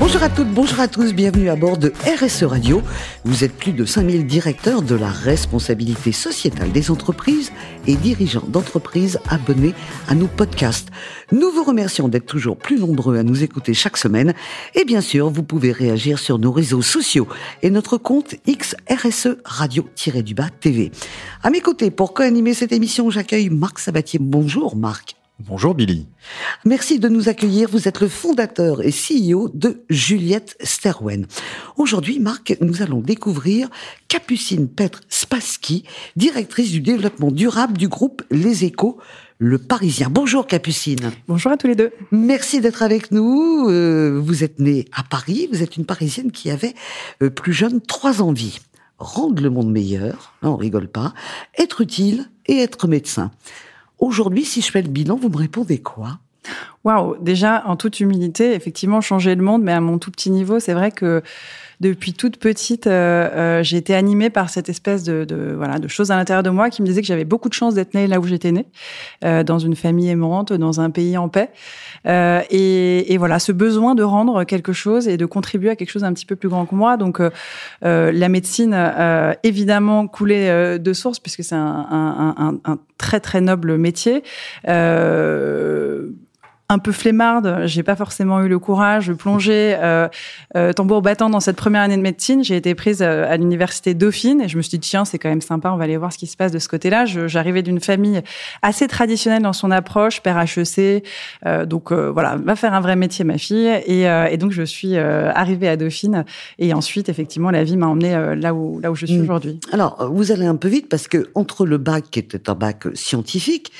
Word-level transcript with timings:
Bonjour 0.00 0.22
à 0.22 0.30
toutes, 0.30 0.48
bonjour 0.48 0.80
à 0.80 0.88
tous, 0.88 1.12
bienvenue 1.12 1.50
à 1.50 1.56
bord 1.56 1.76
de 1.76 1.92
RSE 2.06 2.44
Radio. 2.44 2.80
Vous 3.24 3.44
êtes 3.44 3.54
plus 3.54 3.72
de 3.72 3.84
5000 3.84 4.26
directeurs 4.26 4.80
de 4.80 4.94
la 4.94 5.10
responsabilité 5.10 6.10
sociétale 6.10 6.72
des 6.72 6.90
entreprises 6.90 7.52
et 7.86 7.96
dirigeants 7.96 8.46
d'entreprises 8.48 9.20
abonnés 9.28 9.74
à 10.08 10.14
nos 10.14 10.26
podcasts. 10.26 10.88
Nous 11.32 11.50
vous 11.50 11.64
remercions 11.64 12.08
d'être 12.08 12.24
toujours 12.24 12.56
plus 12.56 12.78
nombreux 12.78 13.18
à 13.18 13.22
nous 13.22 13.44
écouter 13.44 13.74
chaque 13.74 13.98
semaine. 13.98 14.32
Et 14.74 14.86
bien 14.86 15.02
sûr, 15.02 15.28
vous 15.28 15.42
pouvez 15.42 15.70
réagir 15.70 16.18
sur 16.18 16.38
nos 16.38 16.50
réseaux 16.50 16.82
sociaux 16.82 17.28
et 17.62 17.68
notre 17.68 17.98
compte 17.98 18.36
XRSE 18.48 19.36
Radio-du-Bas 19.44 20.48
TV. 20.60 20.92
À 21.42 21.50
mes 21.50 21.60
côtés, 21.60 21.90
pour 21.90 22.14
co-animer 22.14 22.54
cette 22.54 22.72
émission, 22.72 23.10
j'accueille 23.10 23.50
Marc 23.50 23.78
Sabatier. 23.78 24.18
Bonjour 24.18 24.76
Marc. 24.76 25.19
Bonjour 25.48 25.74
Billy. 25.74 26.06
Merci 26.66 26.98
de 26.98 27.08
nous 27.08 27.30
accueillir. 27.30 27.70
Vous 27.70 27.88
êtes 27.88 28.00
le 28.00 28.08
fondateur 28.08 28.82
et 28.82 28.90
CEO 28.90 29.48
de 29.54 29.84
Juliette 29.88 30.54
Sterwen. 30.60 31.26
Aujourd'hui, 31.78 32.20
Marc, 32.20 32.58
nous 32.60 32.82
allons 32.82 33.00
découvrir 33.00 33.70
Capucine 34.08 34.68
Petre 34.68 35.00
Spassky, 35.08 35.84
directrice 36.14 36.70
du 36.70 36.82
développement 36.82 37.30
durable 37.30 37.78
du 37.78 37.88
groupe 37.88 38.22
Les 38.30 38.66
Échos, 38.66 38.98
le 39.38 39.56
Parisien. 39.56 40.08
Bonjour 40.10 40.46
Capucine. 40.46 41.10
Bonjour 41.26 41.52
à 41.52 41.56
tous 41.56 41.68
les 41.68 41.74
deux. 41.74 41.92
Merci 42.10 42.60
d'être 42.60 42.82
avec 42.82 43.10
nous. 43.10 43.66
Euh, 43.70 44.20
vous 44.22 44.44
êtes 44.44 44.58
née 44.58 44.84
à 44.92 45.02
Paris. 45.02 45.48
Vous 45.50 45.62
êtes 45.62 45.78
une 45.78 45.86
Parisienne 45.86 46.32
qui 46.32 46.50
avait 46.50 46.74
euh, 47.22 47.30
plus 47.30 47.54
jeune 47.54 47.80
trois 47.80 48.20
envies. 48.20 48.58
Rendre 48.98 49.42
le 49.42 49.48
monde 49.48 49.72
meilleur, 49.72 50.34
on 50.42 50.56
rigole 50.56 50.88
pas, 50.88 51.14
être 51.56 51.80
utile 51.80 52.28
et 52.44 52.58
être 52.58 52.86
médecin. 52.86 53.30
Aujourd'hui, 54.00 54.46
si 54.46 54.62
je 54.62 54.70
fais 54.70 54.80
le 54.80 54.88
bilan, 54.88 55.16
vous 55.16 55.28
me 55.28 55.36
répondez 55.36 55.82
quoi? 55.82 56.20
Waouh 56.84 57.16
Déjà, 57.20 57.62
en 57.66 57.76
toute 57.76 58.00
humilité, 58.00 58.54
effectivement, 58.54 59.00
changer 59.00 59.34
le 59.34 59.42
monde, 59.42 59.62
mais 59.62 59.72
à 59.72 59.80
mon 59.80 59.98
tout 59.98 60.10
petit 60.10 60.30
niveau, 60.30 60.60
c'est 60.60 60.72
vrai 60.72 60.90
que 60.90 61.22
depuis 61.80 62.12
toute 62.12 62.36
petite, 62.36 62.86
euh, 62.86 62.90
euh, 63.32 63.62
j'ai 63.62 63.78
été 63.78 63.94
animée 63.94 64.28
par 64.28 64.50
cette 64.50 64.68
espèce 64.68 65.02
de, 65.02 65.24
de, 65.24 65.54
voilà 65.56 65.78
de 65.78 65.88
choses 65.88 66.10
à 66.10 66.16
l'intérieur 66.16 66.42
de 66.42 66.50
moi 66.50 66.68
qui 66.68 66.82
me 66.82 66.86
disaient 66.86 67.00
que 67.00 67.06
j'avais 67.06 67.24
beaucoup 67.24 67.48
de 67.48 67.54
chance 67.54 67.74
d'être 67.74 67.94
née 67.94 68.06
là 68.06 68.20
où 68.20 68.24
j'étais 68.24 68.52
née, 68.52 68.66
euh, 69.24 69.42
dans 69.42 69.58
une 69.58 69.74
famille 69.74 70.10
aimante, 70.10 70.52
dans 70.52 70.80
un 70.80 70.90
pays 70.90 71.16
en 71.16 71.30
paix. 71.30 71.50
Euh, 72.06 72.42
et, 72.50 73.12
et, 73.12 73.16
voilà, 73.18 73.38
ce 73.38 73.52
besoin 73.52 73.94
de 73.94 74.02
rendre 74.02 74.44
quelque 74.44 74.74
chose 74.74 75.08
et 75.08 75.16
de 75.16 75.26
contribuer 75.26 75.70
à 75.70 75.76
quelque 75.76 75.90
chose 75.90 76.02
d'un 76.02 76.12
petit 76.12 76.26
peu 76.26 76.36
plus 76.36 76.50
grand 76.50 76.66
que 76.66 76.74
moi. 76.74 76.98
Donc, 76.98 77.20
euh, 77.20 77.30
la 78.12 78.28
médecine, 78.28 78.76
évidemment, 79.42 80.06
coulait 80.06 80.78
de 80.78 80.92
source 80.92 81.18
puisque 81.18 81.44
c'est 81.44 81.54
un, 81.54 81.86
un, 81.90 82.34
un, 82.38 82.58
un, 82.64 82.78
très 82.98 83.20
très 83.20 83.40
noble 83.40 83.76
métier. 83.76 84.22
Euh, 84.68 86.10
un 86.70 86.78
peu 86.78 86.92
flemmarde, 86.92 87.62
j'ai 87.64 87.82
pas 87.82 87.96
forcément 87.96 88.40
eu 88.42 88.48
le 88.48 88.60
courage 88.60 89.08
de 89.08 89.12
plonger 89.12 89.76
euh, 89.80 90.06
euh, 90.56 90.72
tambour 90.72 91.02
battant 91.02 91.28
dans 91.28 91.40
cette 91.40 91.56
première 91.56 91.82
année 91.82 91.96
de 91.96 92.02
médecine. 92.02 92.44
J'ai 92.44 92.56
été 92.56 92.76
prise 92.76 93.02
euh, 93.02 93.26
à 93.28 93.36
l'université 93.36 93.92
Dauphine 93.92 94.40
et 94.40 94.48
je 94.48 94.56
me 94.56 94.62
suis 94.62 94.78
dit 94.78 94.88
tiens 94.88 95.04
c'est 95.04 95.18
quand 95.18 95.28
même 95.28 95.40
sympa, 95.40 95.72
on 95.72 95.76
va 95.76 95.84
aller 95.84 95.96
voir 95.96 96.12
ce 96.12 96.18
qui 96.18 96.28
se 96.28 96.36
passe 96.36 96.52
de 96.52 96.60
ce 96.60 96.68
côté-là. 96.68 97.06
J'arrivais 97.06 97.62
d'une 97.62 97.80
famille 97.80 98.22
assez 98.62 98.86
traditionnelle 98.86 99.42
dans 99.42 99.52
son 99.52 99.72
approche, 99.72 100.22
père 100.22 100.38
HEC, 100.38 101.04
euh, 101.44 101.66
donc 101.66 101.90
euh, 101.90 102.12
voilà, 102.12 102.36
va 102.36 102.54
faire 102.54 102.72
un 102.72 102.80
vrai 102.80 102.94
métier 102.94 103.24
ma 103.24 103.36
fille 103.36 103.66
et, 103.86 104.08
euh, 104.08 104.26
et 104.26 104.36
donc 104.36 104.52
je 104.52 104.62
suis 104.62 104.96
arrivée 104.96 105.68
à 105.68 105.76
Dauphine 105.76 106.24
et 106.60 106.72
ensuite 106.72 107.08
effectivement 107.08 107.50
la 107.50 107.64
vie 107.64 107.76
m'a 107.76 107.88
emmenée 107.88 108.36
là 108.36 108.54
où 108.54 108.78
là 108.78 108.92
où 108.92 108.94
je 108.94 109.06
suis 109.06 109.18
mmh. 109.18 109.22
aujourd'hui. 109.22 109.60
Alors 109.72 110.08
vous 110.12 110.30
allez 110.30 110.46
un 110.46 110.54
peu 110.54 110.68
vite 110.68 110.88
parce 110.88 111.08
que 111.08 111.30
entre 111.34 111.66
le 111.66 111.78
bac 111.78 112.04
qui 112.12 112.20
était 112.20 112.48
un 112.48 112.54
bac 112.54 112.86
scientifique, 112.94 113.72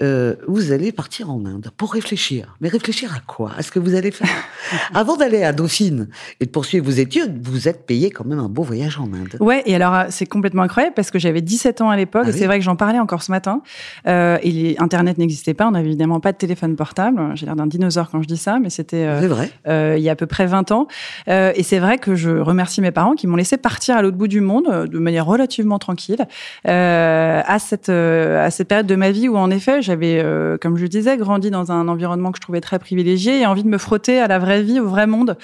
vous 0.00 0.72
allez 0.72 0.92
partir 0.92 1.30
en 1.30 1.44
Inde 1.44 1.70
pour 1.76 1.92
réfléchir 1.92 2.56
mais 2.60 2.68
réfléchir 2.68 3.12
à 3.14 3.20
quoi? 3.26 3.52
À 3.56 3.62
ce 3.62 3.70
que 3.70 3.78
vous 3.78 3.94
allez 3.94 4.10
faire? 4.10 4.28
Avant 4.94 5.16
d'aller 5.16 5.42
à 5.42 5.52
Dauphine 5.52 6.08
et 6.40 6.46
de 6.46 6.50
poursuivre 6.50 6.84
vos 6.84 6.92
études, 6.92 7.38
vous 7.42 7.68
êtes 7.68 7.86
payé 7.86 8.10
quand 8.10 8.24
même 8.24 8.38
un 8.38 8.48
beau 8.48 8.62
voyage 8.62 8.98
en 8.98 9.12
Inde. 9.12 9.36
Ouais, 9.40 9.62
et 9.66 9.74
alors 9.74 10.06
c'est 10.10 10.26
complètement 10.26 10.62
incroyable 10.62 10.94
parce 10.94 11.10
que 11.10 11.18
j'avais 11.18 11.40
17 11.40 11.80
ans 11.80 11.90
à 11.90 11.96
l'époque 11.96 12.22
ah 12.26 12.28
et 12.28 12.32
oui. 12.32 12.38
c'est 12.38 12.46
vrai 12.46 12.58
que 12.58 12.64
j'en 12.64 12.76
parlais 12.76 12.98
encore 12.98 13.22
ce 13.22 13.30
matin. 13.30 13.62
Euh, 14.06 14.38
et 14.42 14.50
les, 14.50 14.76
Internet 14.78 15.18
n'existait 15.18 15.54
pas, 15.54 15.66
on 15.68 15.72
n'avait 15.72 15.88
évidemment 15.88 16.20
pas 16.20 16.32
de 16.32 16.38
téléphone 16.38 16.76
portable. 16.76 17.20
J'ai 17.34 17.46
l'air 17.46 17.56
d'un 17.56 17.66
dinosaure 17.66 18.10
quand 18.10 18.22
je 18.22 18.28
dis 18.28 18.36
ça, 18.36 18.58
mais 18.58 18.70
c'était 18.70 19.06
euh, 19.06 19.26
vrai. 19.28 19.50
Euh, 19.66 19.94
il 19.96 20.02
y 20.02 20.08
a 20.08 20.12
à 20.12 20.16
peu 20.16 20.26
près 20.26 20.46
20 20.46 20.72
ans. 20.72 20.86
Euh, 21.28 21.52
et 21.54 21.62
c'est 21.62 21.78
vrai 21.78 21.98
que 21.98 22.14
je 22.14 22.30
remercie 22.30 22.80
mes 22.80 22.90
parents 22.90 23.14
qui 23.14 23.26
m'ont 23.26 23.36
laissé 23.36 23.56
partir 23.56 23.96
à 23.96 24.02
l'autre 24.02 24.16
bout 24.16 24.28
du 24.28 24.40
monde 24.40 24.66
euh, 24.68 24.86
de 24.86 24.98
manière 24.98 25.26
relativement 25.26 25.78
tranquille 25.78 26.26
euh, 26.66 27.42
à 27.44 27.58
cette 27.58 27.88
à 27.88 28.50
cette 28.50 28.68
période 28.68 28.86
de 28.86 28.94
ma 28.94 29.10
vie 29.10 29.28
où 29.28 29.36
en 29.36 29.50
effet 29.50 29.82
j'avais, 29.88 30.24
comme 30.60 30.76
je 30.76 30.86
disais, 30.86 31.16
grandi 31.16 31.50
dans 31.50 31.72
un 31.72 31.88
environnement 31.88 32.30
que 32.30 32.38
je 32.38 32.42
trouvais 32.42 32.60
très 32.60 32.78
privilégié 32.78 33.40
et 33.40 33.46
envie 33.46 33.64
de 33.64 33.68
me 33.68 33.78
frotter 33.78 34.20
à 34.20 34.28
la 34.28 34.38
vraie 34.38 34.62
vie, 34.62 34.80
au 34.80 34.86
vrai 34.86 35.06
monde, 35.06 35.36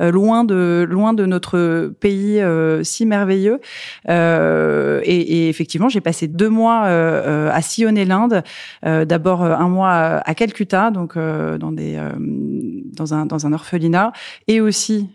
euh, 0.00 0.10
loin 0.10 0.44
de 0.44 0.86
loin 0.88 1.12
de 1.12 1.26
notre 1.26 1.92
pays 2.00 2.40
euh, 2.40 2.82
si 2.84 3.06
merveilleux. 3.06 3.60
Euh, 4.08 5.00
et, 5.04 5.16
et, 5.16 5.48
effectivement, 5.48 5.88
j'ai 5.88 6.00
passé 6.00 6.28
deux 6.28 6.48
mois 6.48 6.84
euh, 6.86 7.50
à 7.52 7.60
sillonner 7.62 8.04
l'Inde. 8.04 8.42
Euh, 8.86 9.04
d'abord 9.04 9.42
un 9.42 9.68
mois 9.68 9.90
à 10.24 10.34
Calcutta, 10.34 10.90
donc 10.90 11.16
dans 11.16 11.72
des 11.72 11.98
dans 12.92 13.14
un 13.14 13.26
dans 13.26 13.46
un 13.46 13.52
orphelinat, 13.52 14.12
et 14.46 14.60
aussi 14.60 15.08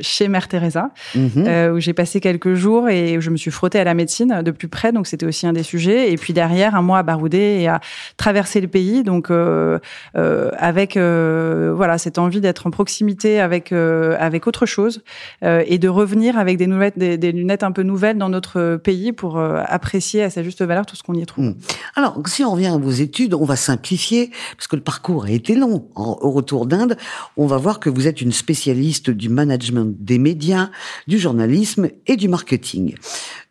chez 0.00 0.28
Mère 0.28 0.48
Teresa, 0.48 0.90
mm 1.14 1.26
-hmm. 1.26 1.70
où 1.72 1.80
j'ai 1.80 1.92
passé 1.92 2.20
quelques 2.20 2.54
jours 2.54 2.88
et 2.88 3.18
où 3.18 3.20
je 3.20 3.30
me 3.30 3.36
suis 3.36 3.50
frottée 3.50 3.78
à 3.78 3.84
la 3.84 3.94
médecine 3.94 4.42
de 4.42 4.50
plus 4.50 4.68
près. 4.68 4.92
Donc 4.92 5.06
c'était 5.06 5.26
aussi 5.26 5.46
un 5.46 5.52
des 5.52 5.62
sujets. 5.62 6.12
Et 6.12 6.16
puis 6.16 6.32
derrière, 6.32 6.74
un 6.74 6.82
mois 6.82 6.98
à 6.98 7.02
barouder 7.02 7.60
et 7.60 7.68
à 7.68 7.80
traverser 8.16 8.60
le 8.60 8.68
pays. 8.68 9.02
Donc 9.02 9.30
euh, 9.30 9.78
euh, 10.16 10.50
avec 10.58 10.96
euh, 10.96 11.72
voilà 11.74 11.98
cette 11.98 12.18
envie 12.18 12.40
d'être 12.40 12.66
en 12.66 12.70
proximité 12.70 13.40
avec 13.40 13.72
euh, 13.72 14.16
avec 14.18 14.46
autre 14.46 14.66
chose 14.66 15.02
et 15.42 15.78
de 15.78 15.88
revenir 15.88 16.38
avec 16.38 16.56
des, 16.56 16.66
nouvelles, 16.66 16.92
des, 16.96 17.18
des, 17.18 17.32
lunettes 17.32 17.62
un 17.62 17.72
peu 17.72 17.82
nouvelles 17.82 18.18
dans 18.18 18.28
notre 18.28 18.76
pays 18.76 19.12
pour 19.12 19.38
apprécier 19.38 20.22
à 20.22 20.30
sa 20.30 20.42
juste 20.42 20.62
valeur 20.62 20.86
tout 20.86 20.96
ce 20.96 21.02
qu'on 21.02 21.14
y 21.14 21.24
trouve. 21.26 21.46
Mmh. 21.46 21.54
Alors 21.94 22.20
si 22.26 22.44
on 22.44 22.52
revient 22.52 22.66
à 22.66 22.76
vos 22.76 22.90
études, 22.90 23.34
on 23.34 23.44
va 23.44 23.56
simplifier 23.56 24.30
parce 24.56 24.66
que 24.66 24.76
le 24.76 24.82
parcours 24.82 25.24
a 25.24 25.30
été 25.30 25.54
long. 25.54 25.86
Au 25.94 26.30
retour 26.38 26.66
d'Inde, 26.66 26.96
on 27.36 27.46
va 27.46 27.58
voir 27.58 27.80
que 27.80 27.90
vous 27.90 28.06
êtes 28.06 28.20
une 28.20 28.32
spécialiste 28.32 29.10
du 29.10 29.28
management 29.28 29.94
des 29.98 30.18
médias, 30.18 30.70
du 31.06 31.18
journalisme 31.18 31.88
et 32.06 32.16
du 32.16 32.28
marketing. 32.28 32.94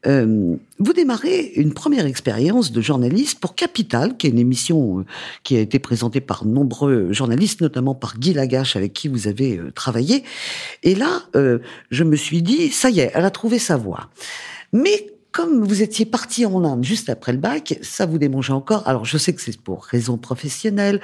Euh, 0.05 0.55
vous 0.79 0.93
démarrez 0.93 1.51
une 1.55 1.73
première 1.73 2.05
expérience 2.05 2.71
de 2.71 2.81
journaliste 2.81 3.39
pour 3.39 3.55
Capital, 3.55 4.15
qui 4.17 4.27
est 4.27 4.29
une 4.29 4.39
émission 4.39 5.05
qui 5.43 5.57
a 5.57 5.59
été 5.59 5.79
présentée 5.79 6.21
par 6.21 6.45
nombreux 6.45 7.11
journalistes, 7.11 7.61
notamment 7.61 7.95
par 7.95 8.17
Guy 8.17 8.33
Lagache, 8.33 8.75
avec 8.75 8.93
qui 8.93 9.07
vous 9.07 9.27
avez 9.27 9.59
travaillé. 9.75 10.23
Et 10.83 10.95
là, 10.95 11.23
euh, 11.35 11.59
je 11.91 12.03
me 12.03 12.15
suis 12.15 12.41
dit, 12.41 12.69
ça 12.69 12.89
y 12.89 12.99
est, 13.01 13.11
elle 13.13 13.25
a 13.25 13.31
trouvé 13.31 13.59
sa 13.59 13.75
voie. 13.75 14.09
Mais 14.71 15.16
comme 15.37 15.63
vous 15.63 15.83
étiez 15.83 16.07
parti 16.07 16.47
en 16.47 16.63
Inde 16.63 16.83
juste 16.83 17.09
après 17.09 17.31
le 17.31 17.37
bac, 17.37 17.77
ça 17.83 18.07
vous 18.07 18.17
démangeait 18.17 18.53
encore. 18.53 18.81
Alors, 18.87 19.05
je 19.05 19.19
sais 19.19 19.35
que 19.35 19.41
c'est 19.41 19.55
pour 19.55 19.83
raison 19.83 20.17
professionnelle, 20.17 20.99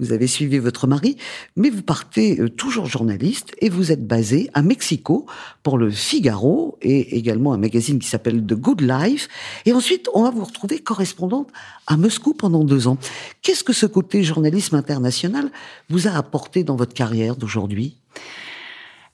vous 0.00 0.12
avez 0.12 0.26
suivi 0.26 0.58
votre 0.58 0.88
mari, 0.88 1.16
mais 1.54 1.70
vous 1.70 1.82
partez 1.82 2.40
euh, 2.40 2.48
toujours 2.48 2.86
journaliste 2.86 3.54
et 3.60 3.68
vous 3.68 3.92
êtes 3.92 4.04
basé 4.04 4.50
à 4.54 4.62
Mexico 4.62 5.26
pour 5.62 5.78
le 5.78 5.92
Figaro 5.92 6.76
et 6.82 7.16
également 7.16 7.52
un 7.52 7.58
magazine 7.58 8.00
qui 8.00 8.08
s'appelle 8.08 8.44
The 8.44 8.54
Good 8.54 8.80
Life. 8.80 9.28
Et 9.66 9.72
ensuite, 9.72 10.08
on 10.14 10.24
va 10.24 10.30
vous 10.30 10.42
retrouver 10.42 10.80
correspondante 10.80 11.50
à 11.86 11.96
Moscou 11.96 12.34
pendant 12.34 12.64
deux 12.64 12.88
ans. 12.88 12.98
Qu'est-ce 13.42 13.62
que 13.62 13.72
ce 13.72 13.86
côté 13.86 14.24
journalisme 14.24 14.74
international 14.74 15.48
vous 15.90 16.08
a 16.08 16.10
apporté 16.10 16.64
dans 16.64 16.74
votre 16.74 16.92
carrière 16.92 17.36
d'aujourd'hui? 17.36 17.94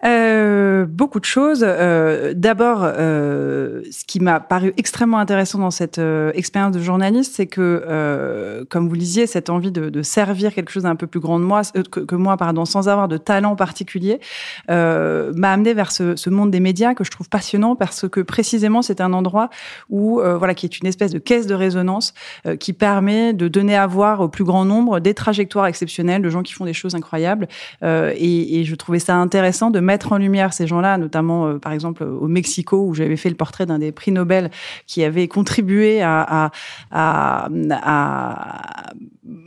Euh, 0.05 0.85
beaucoup 0.87 1.21
de 1.21 1.25
choses. 1.25 1.65
Euh, 1.67 2.33
D'abord, 2.35 2.81
euh, 2.83 3.83
ce 3.91 4.05
qui 4.05 4.21
m'a 4.21 4.41
paru 4.41 4.73
extrêmement 4.77 5.19
intéressant 5.19 5.59
dans 5.59 5.71
cette 5.71 5.99
euh, 5.99 6.33
expérience 6.35 6.73
de 6.73 6.81
journaliste, 6.81 7.35
c'est 7.37 7.47
que, 7.47 7.85
euh, 7.87 8.65
comme 8.69 8.89
vous 8.89 8.95
lisiez, 8.95 9.27
cette 9.27 9.51
envie 9.51 9.71
de, 9.71 9.91
de 9.91 10.03
servir 10.03 10.55
quelque 10.55 10.71
chose 10.71 10.85
d'un 10.85 10.97
peu 10.97 11.07
plus 11.07 11.21
grand 11.21 11.39
de 11.39 11.45
moi, 11.45 11.63
que, 11.91 12.01
que, 12.01 12.15
moi, 12.15 12.37
pardon, 12.37 12.65
sans 12.65 12.89
avoir 12.89 13.09
de 13.09 13.17
talent 13.17 13.57
particulier, 13.57 14.21
m'a 14.69 15.53
amené 15.53 15.75
vers 15.75 15.93
ce, 15.93 16.17
ce, 16.17 16.31
monde 16.31 16.51
des 16.51 16.61
médias 16.61 16.95
que 16.95 17.05
je 17.05 17.11
trouve 17.11 17.29
passionnant 17.29 17.77
parce 17.77 18.09
que 18.09 18.21
précisément 18.21 18.83
c'est 18.83 19.01
un 19.01 19.13
endroit 19.13 19.51
où, 19.91 20.21
voilà, 20.21 20.55
qui 20.55 20.67
est 20.67 20.79
une 20.79 20.87
espèce 20.87 21.13
de 21.13 21.19
caisse 21.19 21.47
de 21.47 21.55
résonance 21.55 22.15
qui 22.59 22.73
permet 22.73 23.33
de 23.33 23.49
donner 23.49 23.77
à 23.77 23.87
voir 23.87 24.21
au 24.21 24.29
plus 24.29 24.45
grand 24.45 24.65
nombre 24.65 25.01
des 25.01 25.15
trajectoires 25.15 25.67
exceptionnelles 25.67 26.23
de 26.23 26.31
gens 26.31 26.43
qui 26.43 26.53
font 26.53 26.65
des 26.65 26.73
choses 26.73 26.95
incroyables. 26.95 27.49
Et, 27.83 28.61
et, 28.61 28.65
je 28.65 28.75
trouvais 28.75 28.99
ça 28.99 29.17
intéressant 29.17 29.71
de 29.71 29.81
mettre 29.93 30.13
en 30.13 30.17
lumière 30.17 30.55
ces 30.55 30.67
gens-là, 30.67 30.97
notamment 30.97 31.47
euh, 31.47 31.59
par 31.59 31.73
exemple 31.73 32.03
au 32.03 32.29
Mexico 32.29 32.83
où 32.87 32.95
j'avais 32.95 33.19
fait 33.19 33.29
le 33.29 33.35
portrait 33.35 33.67
d'un 33.67 33.79
des 33.79 33.93
prix 33.93 34.11
Nobel 34.11 34.51
qui 34.87 35.05
avait 35.05 35.29
contribué 35.29 36.01
à, 36.03 36.51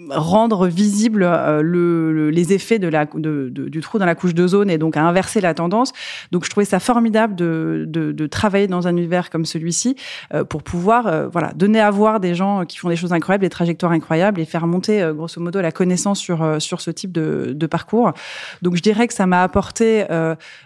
rendre 0.09 0.67
visible 0.67 1.23
euh, 1.23 1.61
le, 1.61 2.29
les 2.29 2.53
effets 2.53 2.79
du 2.79 3.81
trou 3.81 3.99
dans 3.99 4.05
la 4.05 4.15
couche 4.15 4.33
d'ozone 4.33 4.69
et 4.69 4.77
donc 4.77 4.97
à 4.97 5.03
inverser 5.03 5.41
la 5.41 5.53
tendance. 5.53 5.91
Donc 6.31 6.45
je 6.45 6.49
trouvais 6.49 6.65
ça 6.65 6.79
formidable 6.79 7.35
de, 7.35 8.27
travailler 8.27 8.67
dans 8.67 8.87
un 8.87 8.91
univers 8.91 9.29
comme 9.29 9.45
celui-ci 9.45 9.95
euh, 10.33 10.43
pour 10.43 10.63
pouvoir 10.63 11.07
euh, 11.07 11.27
voilà 11.27 11.53
donner 11.53 11.79
à 11.79 11.91
voir 11.91 12.19
des 12.19 12.33
gens 12.33 12.65
qui 12.65 12.77
font 12.77 12.89
des 12.89 12.95
choses 12.95 13.13
incroyables, 13.13 13.43
des 13.43 13.49
trajectoires 13.49 13.91
incroyables 13.91 14.39
et 14.39 14.45
faire 14.45 14.65
monter 14.67 15.07
grosso 15.15 15.39
modo 15.39 15.61
la 15.61 15.71
connaissance 15.71 16.19
sur 16.19 16.61
sur 16.61 16.81
ce 16.81 16.91
type 16.91 17.11
de, 17.11 17.65
parcours. 17.65 18.13
Donc 18.61 18.75
je 18.75 18.81
dirais 18.81 19.07
que 19.07 19.13
ça 19.13 19.25
m'a 19.25 19.41
apporté, 19.41 20.05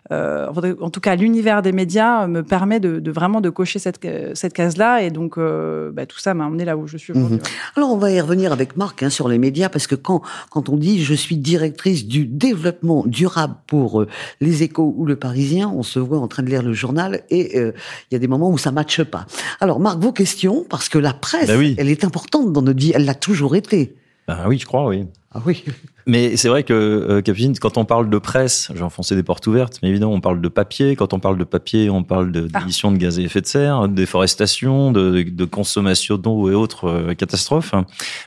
en 0.10 0.89
tout 0.89 1.00
cas 1.00 1.16
l'univers 1.16 1.62
des 1.62 1.71
médias 1.71 2.27
me 2.27 2.44
permet 2.44 2.80
de, 2.80 3.00
de, 3.00 3.12
vraiment 3.12 3.42
de 3.42 3.50
cocher 3.50 3.80
cette 3.80 4.00
cette 4.33 4.54
case 4.54 4.77
là 4.77 5.01
et 5.01 5.10
donc 5.10 5.38
bah, 5.38 6.06
tout 6.06 6.19
ça 6.19 6.33
m'a 6.33 6.45
emmené 6.45 6.66
là 6.66 6.77
où 6.77 6.88
je 6.88 6.98
suis 6.98 7.13
aujourd'hui. 7.13 7.38
Mhm. 7.38 7.44
Alors 7.75 7.92
on 7.92 7.98
va 7.98 8.12
y 8.12 8.19
revenir 8.19 8.51
avec 8.51 8.77
Marc 8.77 9.04
hein, 9.04 9.10
sur 9.10 9.27
les 9.27 9.38
médias 9.38 9.69
parce 9.69 9.88
que 9.88 9.95
quand 9.95 10.21
quand 10.50 10.69
on 10.69 10.77
dit 10.77 11.04
je 11.04 11.13
suis 11.13 11.38
directrice 11.38 12.07
du 12.07 12.25
développement 12.25 13.04
durable 13.06 13.56
pour 13.68 14.01
euh, 14.01 14.07
les 14.42 14.63
Échos 14.63 14.94
ou 14.98 15.06
le 15.06 15.16
Parisien, 15.16 15.69
on 15.69 15.83
se 15.83 16.00
voit 16.00 16.19
en 16.19 16.27
train 16.27 16.44
de 16.44 16.50
lire 16.50 16.63
le 16.63 16.74
journal 16.74 17.21
et 17.30 17.57
euh, 17.57 17.71
il 18.10 18.13
y 18.13 18.18
a 18.18 18.19
des 18.19 18.27
moments 18.27 18.50
où 18.50 18.57
ça 18.57 18.71
matche 18.71 19.04
pas. 19.04 19.25
Alors 19.60 19.80
Marc, 19.80 20.00
vos 20.00 20.12
questions 20.12 20.66
parce 20.69 20.89
que 20.89 20.98
la 20.98 21.13
presse, 21.13 21.48
ben 21.48 21.75
elle 21.77 21.89
est 21.89 22.04
importante 22.04 22.51
dans 22.54 22.62
notre 22.62 22.80
vie, 22.80 22.92
elle 22.94 23.06
l'a 23.06 23.16
toujours 23.16 23.56
été. 23.56 23.95
Ben 24.30 24.48
oui, 24.48 24.60
je 24.60 24.66
crois, 24.68 24.86
oui. 24.86 25.08
Ah 25.34 25.42
oui. 25.44 25.64
Mais 26.06 26.38
c'est 26.38 26.50
vrai 26.50 26.64
que, 26.64 26.74
euh, 26.74 27.22
Capucine, 27.22 27.58
quand 27.58 27.78
on 27.78 27.86
parle 27.86 28.12
de 28.12 28.18
presse, 28.20 28.72
j'ai 28.76 28.84
enfoncé 28.84 29.16
des 29.16 29.24
portes 29.24 29.46
ouvertes, 29.48 29.80
mais 29.81 29.90
évidemment, 29.90 30.14
on 30.14 30.22
parle 30.22 30.40
de 30.40 30.48
papier. 30.48 30.96
Quand 30.96 31.14
on 31.14 31.20
parle 31.20 31.40
de 31.40 31.44
papier, 31.44 31.90
on 31.90 32.04
parle 32.04 32.31
ah. 32.36 32.60
d'émissions 32.60 32.92
de, 32.92 32.98
de, 32.98 33.02
gaz 33.02 33.18
à 33.18 33.24
effet 33.24 33.42
de 33.42 33.48
serre, 33.48 33.88
de 33.88 33.96
déforestation, 33.96 34.92
de, 34.92 35.24
de 35.24 35.46
consommation 35.46 36.18
d'eau 36.18 36.52
et 36.52 36.54
autres 36.54 36.86
euh, 36.86 37.14
catastrophes. 37.16 37.74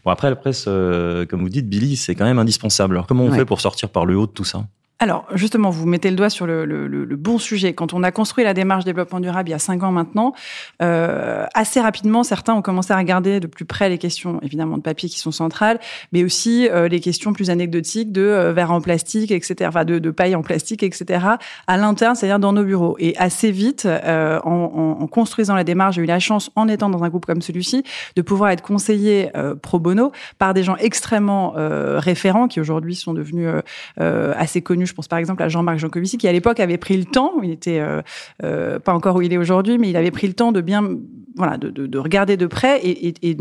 Bon, 0.04 0.10
après, 0.10 0.28
la 0.28 0.36
presse, 0.36 0.64
euh, 0.66 1.24
comme 1.24 1.40
vous 1.40 1.48
dites, 1.48 1.68
Billy, 1.68 1.96
c'est 1.96 2.16
quand 2.16 2.24
même 2.24 2.40
indispensable. 2.40 2.94
Alors, 2.94 3.06
comment 3.06 3.24
on 3.24 3.32
fait 3.32 3.44
pour 3.44 3.60
sortir 3.60 3.88
par 3.88 4.04
le 4.04 4.16
haut 4.16 4.26
de 4.26 4.32
tout 4.32 4.44
ça? 4.44 4.64
Alors, 5.02 5.26
justement, 5.34 5.70
vous 5.70 5.84
mettez 5.84 6.10
le 6.10 6.14
doigt 6.14 6.30
sur 6.30 6.46
le, 6.46 6.64
le, 6.64 6.86
le, 6.86 7.16
bon 7.16 7.36
sujet. 7.36 7.72
Quand 7.72 7.92
on 7.92 8.04
a 8.04 8.12
construit 8.12 8.44
la 8.44 8.54
démarche 8.54 8.84
développement 8.84 9.18
durable 9.18 9.48
il 9.48 9.50
y 9.50 9.54
a 9.54 9.58
cinq 9.58 9.82
ans 9.82 9.90
maintenant, 9.90 10.32
euh, 10.80 11.44
assez 11.54 11.80
rapidement, 11.80 12.22
certains 12.22 12.54
ont 12.54 12.62
commencé 12.62 12.92
à 12.92 12.98
regarder 12.98 13.40
de 13.40 13.48
plus 13.48 13.64
près 13.64 13.88
les 13.88 13.98
questions, 13.98 14.38
évidemment, 14.42 14.76
de 14.76 14.82
papier 14.82 15.08
qui 15.08 15.18
sont 15.18 15.32
centrales, 15.32 15.80
mais 16.12 16.22
aussi 16.22 16.68
euh, 16.68 16.86
les 16.86 17.00
questions 17.00 17.32
plus 17.32 17.50
anecdotiques 17.50 18.12
de 18.12 18.22
euh, 18.22 18.52
verre 18.52 18.70
en 18.70 18.80
plastique, 18.80 19.32
etc., 19.32 19.64
enfin, 19.66 19.84
de, 19.84 19.98
de 19.98 20.10
paille 20.12 20.36
en 20.36 20.42
plastique, 20.42 20.84
etc., 20.84 21.26
à 21.66 21.76
l'interne, 21.76 22.14
c'est-à-dire 22.14 22.38
dans 22.38 22.52
nos 22.52 22.62
bureaux. 22.62 22.94
Et 23.00 23.16
assez 23.16 23.50
vite, 23.50 23.86
euh, 23.86 24.38
en, 24.44 24.98
en, 25.00 25.06
construisant 25.08 25.56
la 25.56 25.64
démarche, 25.64 25.96
j'ai 25.96 26.02
eu 26.02 26.06
la 26.06 26.20
chance, 26.20 26.52
en 26.54 26.68
étant 26.68 26.90
dans 26.90 27.02
un 27.02 27.08
groupe 27.08 27.26
comme 27.26 27.42
celui-ci, 27.42 27.82
de 28.14 28.22
pouvoir 28.22 28.50
être 28.50 28.62
conseillé 28.62 29.30
euh, 29.36 29.56
pro 29.56 29.80
bono 29.80 30.12
par 30.38 30.54
des 30.54 30.62
gens 30.62 30.76
extrêmement 30.76 31.54
référents 31.56 32.46
qui 32.46 32.60
aujourd'hui 32.60 32.94
sont 32.94 33.14
devenus 33.14 33.48
assez 33.96 34.62
connus 34.62 34.91
je 34.92 34.94
pense 34.94 35.08
par 35.08 35.18
exemple 35.18 35.42
à 35.42 35.48
Jean-Marc 35.48 35.78
Jancovici, 35.78 36.18
qui 36.18 36.28
à 36.28 36.32
l'époque 36.32 36.60
avait 36.60 36.76
pris 36.76 36.98
le 36.98 37.06
temps, 37.06 37.32
il 37.42 37.50
était 37.50 37.80
euh, 37.80 38.02
euh, 38.44 38.78
pas 38.78 38.92
encore 38.92 39.16
où 39.16 39.22
il 39.22 39.32
est 39.32 39.38
aujourd'hui, 39.38 39.78
mais 39.78 39.88
il 39.88 39.96
avait 39.96 40.10
pris 40.10 40.26
le 40.26 40.34
temps 40.34 40.52
de 40.52 40.60
bien, 40.60 40.86
voilà, 41.34 41.56
de, 41.56 41.70
de, 41.70 41.86
de 41.86 41.98
regarder 41.98 42.36
de 42.36 42.46
près 42.46 42.78
et, 42.80 43.08
et, 43.08 43.30
et 43.30 43.36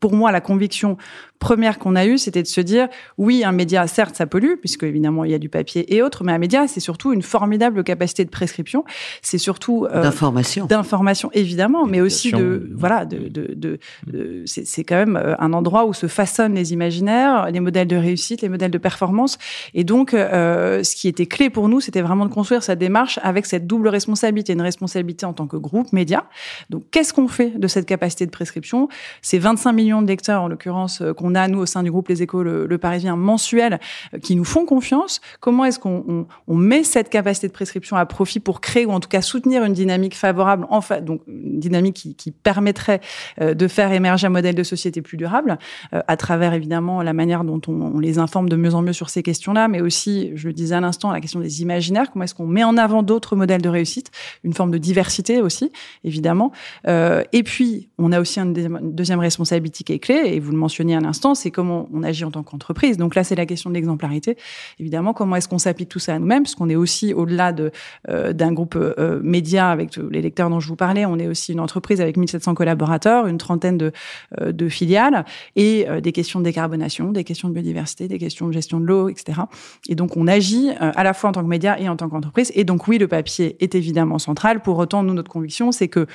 pour 0.00 0.14
moi, 0.14 0.32
la 0.32 0.40
conviction 0.40 0.96
première 1.38 1.78
qu'on 1.78 1.94
a 1.94 2.06
eue, 2.06 2.18
c'était 2.18 2.42
de 2.42 2.48
se 2.48 2.60
dire, 2.60 2.88
oui, 3.16 3.44
un 3.44 3.52
média, 3.52 3.86
certes, 3.86 4.16
ça 4.16 4.26
pollue, 4.26 4.54
puisque 4.58 4.82
évidemment, 4.82 5.24
il 5.24 5.30
y 5.30 5.34
a 5.34 5.38
du 5.38 5.48
papier 5.48 5.94
et 5.94 6.02
autres, 6.02 6.24
mais 6.24 6.32
un 6.32 6.38
média, 6.38 6.66
c'est 6.66 6.80
surtout 6.80 7.12
une 7.12 7.22
formidable 7.22 7.84
capacité 7.84 8.24
de 8.24 8.30
prescription. 8.30 8.84
C'est 9.22 9.38
surtout... 9.38 9.86
Euh, 9.92 10.02
d'information. 10.02 10.66
D'information, 10.66 11.30
évidemment, 11.32 11.86
mais 11.86 12.00
aussi 12.00 12.32
de... 12.32 12.70
Voilà, 12.74 13.04
de, 13.04 13.28
de, 13.28 13.54
de, 14.06 14.44
c'est 14.46 14.84
quand 14.84 14.96
même 14.96 15.16
euh, 15.16 15.34
un 15.38 15.52
endroit 15.52 15.86
où 15.86 15.94
se 15.94 16.08
façonnent 16.08 16.54
les 16.54 16.72
imaginaires, 16.72 17.50
les 17.50 17.60
modèles 17.60 17.88
de 17.88 17.96
réussite, 17.96 18.42
les 18.42 18.48
modèles 18.48 18.70
de 18.70 18.78
performance. 18.78 19.38
Et 19.74 19.84
donc, 19.84 20.14
euh, 20.14 20.82
ce 20.82 20.96
qui 20.96 21.08
était 21.08 21.26
clé 21.26 21.50
pour 21.50 21.68
nous, 21.68 21.80
c'était 21.80 22.02
vraiment 22.02 22.26
de 22.26 22.32
construire 22.32 22.62
cette 22.62 22.78
démarche 22.78 23.18
avec 23.22 23.46
cette 23.46 23.66
double 23.66 23.88
responsabilité. 23.88 24.52
Une 24.52 24.62
responsabilité 24.62 25.24
en 25.24 25.32
tant 25.32 25.46
que 25.46 25.56
groupe 25.56 25.92
média. 25.92 26.24
Donc, 26.70 26.84
qu'est-ce 26.90 27.12
qu'on 27.12 27.28
fait 27.28 27.58
de 27.58 27.68
cette 27.68 27.86
capacité 27.86 28.26
de 28.26 28.30
prescription? 28.30 28.88
C'est 29.22 29.38
25 29.38 29.72
millions 29.72 29.87
de 30.02 30.06
lecteurs, 30.06 30.42
en 30.42 30.48
l'occurrence, 30.48 31.02
qu'on 31.16 31.28
on 31.28 31.34
a, 31.34 31.46
nous, 31.46 31.58
au 31.58 31.66
sein 31.66 31.82
du 31.82 31.90
groupe 31.90 32.08
Les 32.08 32.22
Échos, 32.22 32.42
le, 32.42 32.78
Parisien 32.78 33.16
mensuel, 33.16 33.80
euh, 34.14 34.18
qui 34.18 34.34
nous 34.34 34.44
font 34.44 34.64
confiance. 34.64 35.20
Comment 35.40 35.64
est-ce 35.64 35.78
qu'on 35.78 36.26
on, 36.46 36.54
met 36.56 36.84
cette 36.84 37.10
capacité 37.10 37.48
de 37.48 37.52
prescription 37.52 37.96
à 37.96 38.06
profit 38.06 38.40
pour 38.40 38.60
créer 38.60 38.86
ou 38.86 38.92
en 38.92 39.00
tout 39.00 39.08
cas 39.08 39.20
soutenir 39.20 39.64
une 39.64 39.72
dynamique 39.72 40.16
favorable, 40.16 40.66
en 40.70 40.80
donc 41.02 41.20
une 41.26 41.60
dynamique 41.60 42.14
qui, 42.16 42.30
permettrait 42.30 43.00
euh, 43.40 43.54
de 43.54 43.68
faire 43.68 43.92
émerger 43.92 44.26
un 44.26 44.30
modèle 44.30 44.54
de 44.54 44.62
société 44.62 45.02
plus 45.02 45.16
durable, 45.16 45.58
euh, 45.92 46.00
à 46.06 46.16
travers 46.16 46.54
évidemment 46.54 47.02
la 47.02 47.12
manière 47.12 47.44
dont 47.44 47.60
on, 47.66 47.98
les 47.98 48.18
informe 48.18 48.48
de 48.48 48.56
mieux 48.56 48.74
en 48.74 48.82
mieux 48.82 48.92
sur 48.92 49.10
ces 49.10 49.22
questions-là, 49.22 49.68
mais 49.68 49.80
aussi, 49.80 50.30
je 50.34 50.48
le 50.48 50.54
disais 50.54 50.74
à 50.74 50.80
l'instant, 50.80 51.10
la 51.10 51.20
question 51.20 51.40
des 51.40 51.62
imaginaires. 51.62 52.10
Comment 52.12 52.24
est-ce 52.24 52.34
qu'on 52.34 52.46
met 52.46 52.64
en 52.64 52.76
avant 52.76 53.02
d'autres 53.02 53.36
modèles 53.36 53.62
de 53.62 53.68
réussite, 53.68 54.10
une 54.44 54.54
forme 54.54 54.70
de 54.70 54.78
diversité 54.78 55.40
aussi, 55.42 55.72
évidemment. 56.04 56.52
Euh, 56.86 57.22
et 57.32 57.42
puis, 57.42 57.88
on 57.98 58.12
a 58.12 58.20
aussi 58.20 58.40
une 58.40 58.52
deuxième 58.92 59.20
responsabilité 59.20 59.77
est 59.88 59.98
clé, 59.98 60.22
et 60.26 60.40
vous 60.40 60.52
le 60.52 60.58
mentionniez 60.58 60.96
à 60.96 61.00
l'instant, 61.00 61.34
c'est 61.34 61.50
comment 61.50 61.88
on 61.92 62.02
agit 62.02 62.24
en 62.24 62.30
tant 62.30 62.42
qu'entreprise. 62.42 62.96
Donc 62.96 63.14
là, 63.14 63.24
c'est 63.24 63.34
la 63.34 63.46
question 63.46 63.70
de 63.70 63.74
l'exemplarité. 63.74 64.36
Évidemment, 64.78 65.12
comment 65.12 65.36
est-ce 65.36 65.48
qu'on 65.48 65.58
s'applique 65.58 65.88
tout 65.88 65.98
ça 65.98 66.14
à 66.14 66.18
nous-mêmes, 66.18 66.42
puisqu'on 66.42 66.68
est 66.68 66.76
aussi 66.76 67.14
au-delà 67.14 67.52
de 67.52 67.70
euh, 68.08 68.32
d'un 68.32 68.52
groupe 68.52 68.76
euh, 68.76 69.20
média 69.22 69.70
avec 69.70 69.96
les 69.96 70.22
lecteurs 70.22 70.50
dont 70.50 70.60
je 70.60 70.68
vous 70.68 70.76
parlais, 70.76 71.06
on 71.06 71.18
est 71.18 71.26
aussi 71.26 71.52
une 71.52 71.60
entreprise 71.60 72.00
avec 72.00 72.16
1700 72.16 72.54
collaborateurs, 72.54 73.26
une 73.26 73.38
trentaine 73.38 73.78
de, 73.78 73.92
euh, 74.40 74.52
de 74.52 74.68
filiales, 74.68 75.24
et 75.56 75.86
des 76.02 76.12
questions 76.12 76.40
de 76.40 76.44
décarbonation, 76.44 77.12
des 77.12 77.24
questions 77.24 77.48
de 77.48 77.54
biodiversité, 77.54 78.08
des 78.08 78.18
questions 78.18 78.46
de 78.46 78.52
gestion 78.52 78.80
de 78.80 78.86
l'eau, 78.86 79.08
etc. 79.08 79.40
Et 79.88 79.94
donc, 79.94 80.16
on 80.16 80.26
agit 80.26 80.70
à 80.78 81.02
la 81.02 81.14
fois 81.14 81.30
en 81.30 81.32
tant 81.32 81.42
que 81.42 81.48
média 81.48 81.78
et 81.80 81.88
en 81.88 81.96
tant 81.96 82.08
qu'entreprise. 82.08 82.52
Et 82.54 82.64
donc, 82.64 82.88
oui, 82.88 82.98
le 82.98 83.08
papier 83.08 83.56
est 83.60 83.74
évidemment 83.74 84.18
central. 84.18 84.60
Pour 84.60 84.78
autant, 84.78 85.02
nous, 85.02 85.14
notre 85.14 85.30
conviction, 85.30 85.72
c'est 85.72 85.88
que 85.88 86.06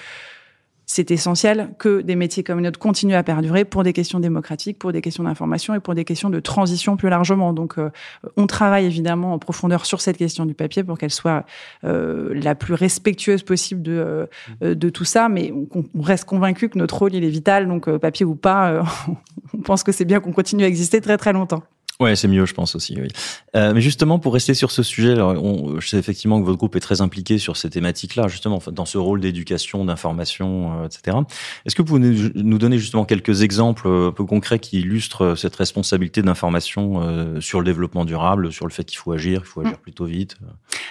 c'est 0.96 1.10
essentiel 1.10 1.74
que 1.80 2.02
des 2.02 2.16
métiers 2.16 2.44
comme 2.44 2.58
le 2.58 2.66
nôtre 2.66 2.78
continuent 2.78 3.16
à 3.16 3.24
perdurer 3.24 3.66
pour 3.66 3.82
des 3.82 3.94
questions 3.94 4.20
démocratiques, 4.20 4.78
pour 4.78 4.92
des 4.92 5.02
questions 5.02 5.24
d'information 5.24 5.74
et 5.74 5.80
pour 5.80 5.96
des 5.96 6.06
questions 6.06 6.30
de 6.30 6.40
transition 6.40 6.98
plus 6.98 7.10
largement. 7.10 7.52
Donc, 7.52 7.80
euh, 7.80 7.90
on 8.38 8.46
travaille 8.46 8.86
évidemment 8.86 9.34
en 9.34 9.40
profondeur 9.40 9.88
sur 9.88 10.02
cette 10.02 10.18
question 10.18 10.46
du 10.46 10.54
papier 10.54 10.84
pour 10.84 11.00
qu'elle 11.00 11.10
soit 11.10 11.48
euh, 11.84 12.32
la 12.36 12.54
plus 12.54 12.76
respectueuse 12.76 13.42
possible 13.42 13.82
de, 13.82 14.30
euh, 14.62 14.76
de 14.76 14.90
tout 14.90 15.04
ça, 15.04 15.30
mais 15.30 15.52
on, 15.72 16.02
reste 16.04 16.26
convaincu 16.26 16.70
que 16.70 16.78
notre 16.78 16.96
rôle 16.96 17.16
il 17.16 17.24
est 17.24 17.30
vital. 17.30 17.68
Donc, 17.68 17.90
papier 17.98 18.24
ou 18.24 18.36
pas, 18.36 18.84
on 19.58 19.62
pense 19.64 19.82
que 19.82 19.92
c'est 19.92 20.06
bien 20.06 20.20
qu'on 20.20 20.32
continue 20.32 20.64
à 20.64 20.68
exister 20.68 21.02
très 21.02 21.18
très 21.18 21.34
longtemps. 21.34 21.64
Ouais, 22.00 22.16
c'est 22.16 22.28
mieux, 22.28 22.46
je 22.46 22.54
pense 22.56 22.76
aussi. 22.76 22.98
Oui. 23.00 23.08
Euh, 23.56 23.72
mais 23.74 23.82
justement, 23.82 24.18
pour 24.18 24.34
rester 24.34 24.56
sur 24.56 24.72
ce 24.72 24.82
sujet, 24.82 25.12
alors, 25.12 25.32
on, 25.44 25.80
je 25.80 25.88
sais 25.88 25.98
effectivement 25.98 26.40
que 26.42 26.46
votre 26.46 26.58
groupe 26.58 26.76
est 26.76 26.80
très 26.80 27.02
impliqué 27.02 27.38
sur 27.38 27.56
ces 27.56 27.70
thématiques-là, 27.70 28.28
justement, 28.28 28.60
dans 28.72 28.86
ce 28.86 28.98
rôle 28.98 29.22
d'éducation, 29.22 29.86
d'information, 29.86 30.82
euh, 30.82 30.88
etc. 30.88 31.18
Est-ce 31.66 31.76
que 31.76 31.84
vous 31.84 31.88
pouvez 31.88 32.32
nous 32.36 32.58
donner 32.58 32.80
justement 32.80 33.06
quelques 33.06 33.44
exemples 33.44 33.88
euh, 33.88 34.08
un 34.10 34.12
peu 34.12 34.26
concrets 34.26 34.58
qui 34.58 34.80
illustrent 34.80 35.36
cette 35.36 35.56
responsabilité 35.56 36.24
d'information 36.24 37.02
euh, 37.02 37.40
sur 37.40 37.60
le 37.60 37.66
développement 37.66 38.06
durable, 38.06 38.52
sur 38.52 38.66
le 38.66 38.72
fait 38.72 38.86
qu'il 38.86 38.98
faut 38.98 39.12
agir, 39.12 39.42
il 39.44 39.48
faut 39.48 39.62
agir 39.62 39.74
mmh. 39.74 39.84
plutôt 39.84 40.06
vite 40.06 40.38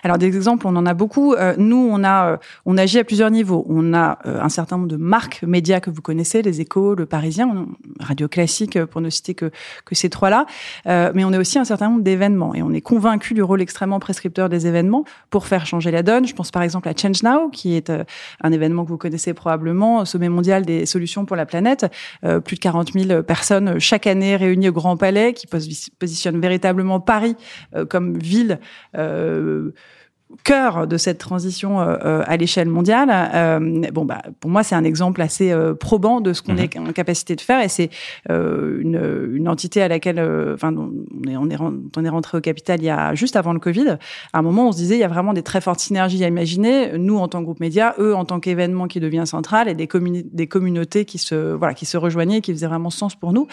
Alors, 0.04 0.18
des 0.18 0.36
exemples, 0.36 0.68
on 0.68 0.76
en 0.76 0.86
a 0.86 0.94
beaucoup. 0.94 1.34
nous, 1.58 1.88
on 1.90 2.04
a, 2.04 2.38
on 2.64 2.78
agit 2.78 3.00
à 3.00 3.04
plusieurs 3.04 3.30
niveaux. 3.30 3.66
On 3.68 3.92
a 3.92 4.18
un 4.24 4.48
certain 4.48 4.76
nombre 4.76 4.88
de 4.88 4.96
marques 4.96 5.42
médias 5.42 5.80
que 5.80 5.90
vous 5.90 6.02
connaissez, 6.02 6.42
les 6.42 6.60
Échos, 6.60 6.94
le 6.94 7.06
Parisien, 7.06 7.66
Radio 7.98 8.28
Classique, 8.28 8.82
pour 8.84 9.00
ne 9.00 9.10
citer 9.10 9.34
que, 9.34 9.50
que 9.84 9.94
ces 9.94 10.08
trois-là. 10.08 10.46
Euh, 10.92 11.10
mais 11.14 11.24
on 11.24 11.32
est 11.32 11.38
aussi 11.38 11.58
un 11.58 11.64
certain 11.64 11.88
nombre 11.88 12.02
d'événements 12.02 12.54
et 12.54 12.62
on 12.62 12.72
est 12.72 12.80
convaincu 12.80 13.34
du 13.34 13.42
rôle 13.42 13.62
extrêmement 13.62 13.98
prescripteur 13.98 14.48
des 14.48 14.66
événements 14.66 15.04
pour 15.30 15.46
faire 15.46 15.64
changer 15.66 15.90
la 15.90 16.02
donne. 16.02 16.26
Je 16.26 16.34
pense 16.34 16.50
par 16.50 16.62
exemple 16.62 16.88
à 16.88 16.92
Change 16.94 17.22
Now, 17.22 17.48
qui 17.50 17.74
est 17.74 17.90
euh, 17.90 18.04
un 18.42 18.52
événement 18.52 18.84
que 18.84 18.90
vous 18.90 18.98
connaissez 18.98 19.32
probablement, 19.32 20.04
sommet 20.04 20.28
mondial 20.28 20.64
des 20.64 20.86
solutions 20.86 21.24
pour 21.24 21.36
la 21.36 21.46
planète. 21.46 21.86
Euh, 22.24 22.40
plus 22.40 22.56
de 22.56 22.60
40 22.60 22.92
000 22.92 23.22
personnes 23.22 23.78
chaque 23.78 24.06
année 24.06 24.36
réunies 24.36 24.68
au 24.68 24.72
Grand 24.72 24.96
Palais, 24.96 25.32
qui 25.32 25.46
positionnent 25.46 26.40
véritablement 26.40 27.00
Paris 27.00 27.36
comme 27.88 28.18
ville 28.18 28.58
cœur 30.44 30.86
de 30.86 30.96
cette 30.96 31.18
transition 31.18 31.80
euh, 31.80 31.96
euh, 32.04 32.22
à 32.26 32.36
l'échelle 32.36 32.68
mondiale. 32.68 33.10
Euh, 33.34 33.90
bon, 33.92 34.04
bah, 34.04 34.22
pour 34.40 34.50
moi, 34.50 34.62
c'est 34.62 34.74
un 34.74 34.84
exemple 34.84 35.20
assez 35.22 35.54
probant 35.78 36.20
de 36.20 36.32
ce 36.32 36.42
qu'on 36.42 36.54
mhm. 36.54 36.58
est 36.60 36.78
en 36.78 36.92
capacité 36.92 37.36
de 37.36 37.40
faire, 37.40 37.62
et 37.62 37.68
c'est 37.68 37.90
une, 38.28 39.30
une, 39.34 39.48
entité 39.48 39.82
à 39.82 39.88
laquelle, 39.88 40.20
enfin, 40.54 40.74
on 40.74 41.28
est, 41.28 41.36
on 41.36 41.50
est, 41.50 41.56
on 41.96 42.04
est 42.04 42.08
rentré 42.08 42.38
au 42.38 42.40
capital 42.40 42.80
il 42.80 42.86
y 42.86 42.90
a 42.90 43.14
juste 43.14 43.36
avant 43.36 43.52
le 43.52 43.58
Covid. 43.58 43.98
À 44.32 44.38
un 44.38 44.42
moment, 44.42 44.68
on 44.68 44.72
se 44.72 44.78
disait, 44.78 44.96
il 44.96 45.00
y 45.00 45.04
a 45.04 45.08
vraiment 45.08 45.32
des 45.32 45.42
très 45.42 45.60
fortes 45.60 45.80
synergies 45.80 46.24
à 46.24 46.28
imaginer. 46.28 46.96
Nous, 46.98 47.18
en 47.18 47.28
tant 47.28 47.40
que 47.40 47.44
groupe 47.44 47.60
média, 47.60 47.94
eux, 47.98 48.14
en 48.14 48.24
tant 48.24 48.40
qu'événement 48.40 48.86
qui 48.86 49.00
devient 49.00 49.24
central, 49.26 49.68
et 49.68 49.74
des, 49.74 49.88
des 50.32 50.46
communautés 50.46 51.04
qui 51.04 51.18
se, 51.18 51.52
voilà, 51.54 51.74
qui 51.74 51.86
se 51.86 51.96
rejoignaient, 51.96 52.40
qui 52.40 52.52
faisaient 52.52 52.66
vraiment 52.66 52.90
sens 52.90 53.14
pour 53.14 53.32
nous. 53.32 53.46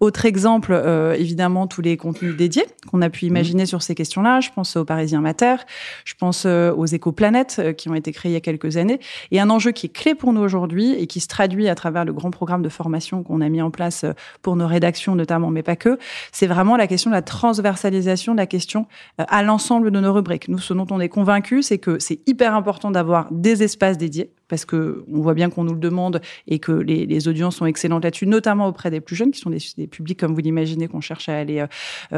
Autre 0.00 0.26
exemple, 0.26 0.74
évidemment, 1.16 1.66
tous 1.66 1.82
les 1.82 1.96
contenus 1.96 2.36
dédiés 2.36 2.66
qu'on 2.90 3.02
a 3.02 3.10
pu 3.10 3.26
mhm. 3.26 3.30
imaginer 3.30 3.66
sur 3.66 3.82
ces 3.82 3.94
questions-là. 3.94 4.40
Je 4.40 4.50
pense 4.54 4.76
au 4.76 4.84
Parisien 4.84 5.20
Mater. 5.20 5.56
Je 6.04 6.14
pense 6.14 6.23
aux 6.28 6.86
éco-planètes 6.86 7.74
qui 7.76 7.88
ont 7.88 7.94
été 7.94 8.12
créées 8.12 8.32
il 8.32 8.34
y 8.34 8.36
a 8.36 8.40
quelques 8.40 8.76
années. 8.76 9.00
Et 9.30 9.40
un 9.40 9.50
enjeu 9.50 9.72
qui 9.72 9.86
est 9.86 9.90
clé 9.90 10.14
pour 10.14 10.32
nous 10.32 10.40
aujourd'hui 10.40 10.92
et 10.94 11.06
qui 11.06 11.20
se 11.20 11.28
traduit 11.28 11.68
à 11.68 11.74
travers 11.74 12.04
le 12.04 12.12
grand 12.12 12.30
programme 12.30 12.62
de 12.62 12.68
formation 12.68 13.22
qu'on 13.22 13.40
a 13.40 13.48
mis 13.48 13.62
en 13.62 13.70
place 13.70 14.04
pour 14.42 14.56
nos 14.56 14.66
rédactions 14.66 15.14
notamment, 15.14 15.50
mais 15.50 15.62
pas 15.62 15.76
que, 15.76 15.98
c'est 16.32 16.46
vraiment 16.46 16.76
la 16.76 16.86
question 16.86 17.10
de 17.10 17.14
la 17.14 17.22
transversalisation 17.22 18.32
de 18.32 18.38
la 18.38 18.46
question 18.46 18.86
à 19.18 19.42
l'ensemble 19.42 19.90
de 19.90 20.00
nos 20.00 20.12
rubriques. 20.12 20.48
Nous, 20.48 20.58
ce 20.58 20.74
dont 20.74 20.86
on 20.90 21.00
est 21.00 21.08
convaincu, 21.08 21.62
c'est 21.62 21.78
que 21.78 21.98
c'est 21.98 22.20
hyper 22.26 22.54
important 22.54 22.90
d'avoir 22.90 23.28
des 23.30 23.62
espaces 23.62 23.98
dédiés 23.98 24.30
parce 24.48 24.64
que 24.64 25.04
on 25.12 25.20
voit 25.20 25.34
bien 25.34 25.50
qu'on 25.50 25.64
nous 25.64 25.74
le 25.74 25.80
demande 25.80 26.20
et 26.46 26.58
que 26.58 26.72
les, 26.72 27.06
les 27.06 27.28
audiences 27.28 27.56
sont 27.56 27.66
excellentes 27.66 28.04
là-dessus, 28.04 28.26
notamment 28.26 28.66
auprès 28.68 28.90
des 28.90 29.00
plus 29.00 29.16
jeunes, 29.16 29.30
qui 29.30 29.40
sont 29.40 29.50
des, 29.50 29.58
des 29.76 29.86
publics, 29.86 30.18
comme 30.18 30.34
vous 30.34 30.40
l'imaginez, 30.40 30.88
qu'on 30.88 31.00
cherche 31.00 31.28
à 31.28 31.38
aller 31.38 31.60
euh, 31.60 31.66